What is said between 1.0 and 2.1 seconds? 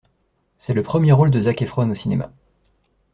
rôle de Zac Efron au